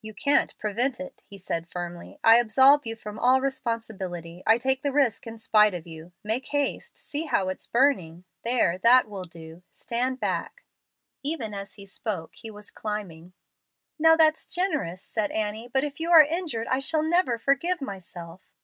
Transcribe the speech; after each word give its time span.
"You 0.00 0.14
can't 0.14 0.56
prevent 0.58 1.00
it," 1.00 1.24
said 1.38 1.64
he, 1.64 1.70
firmly. 1.72 2.20
"I 2.22 2.36
absolve 2.36 2.86
you 2.86 2.94
from 2.94 3.18
all 3.18 3.40
responsibility. 3.40 4.44
I 4.46 4.58
take 4.58 4.82
the 4.82 4.92
risk 4.92 5.26
in 5.26 5.38
spite 5.38 5.74
of 5.74 5.88
you. 5.88 6.12
Make 6.22 6.46
haste 6.46 6.96
see 6.96 7.24
how 7.24 7.48
it's 7.48 7.66
burning. 7.66 8.22
There, 8.44 8.78
that 8.78 9.08
will 9.08 9.24
do. 9.24 9.64
Stand 9.72 10.20
back." 10.20 10.62
Even 11.24 11.52
as 11.52 11.74
he 11.74 11.84
spoke 11.84 12.36
he 12.36 12.48
was 12.52 12.70
climbing. 12.70 13.32
"Now 13.98 14.14
that's 14.14 14.46
generous," 14.46 15.02
said 15.02 15.32
Annie; 15.32 15.66
"but 15.66 15.82
if 15.82 15.98
you 15.98 16.12
are 16.12 16.22
injured, 16.22 16.68
I 16.68 16.78
shall 16.78 17.02
never 17.02 17.36
forgive 17.36 17.80
myself." 17.80 18.54